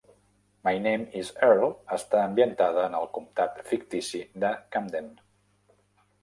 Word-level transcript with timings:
My 0.67 0.71
Name 0.85 1.03
Is 1.19 1.27
Earl 1.47 1.67
està 1.97 2.23
ambientada 2.29 2.87
en 2.87 2.97
el 3.01 3.05
comtat 3.19 3.61
fictici 3.69 4.23
de 4.45 4.53
Camden. 4.77 5.13